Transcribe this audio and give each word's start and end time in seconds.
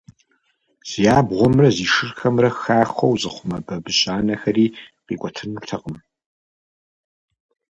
Зи 0.89 1.03
абгъуэмрэ 1.17 1.69
зи 1.75 1.85
шырхэмрэ 1.93 2.49
«хахуэу» 2.59 3.19
зыхъумэ 3.21 3.57
бабыщ 3.67 3.99
анэхэри 4.15 4.65
къикӀуэтынутэкъым. 5.05 5.97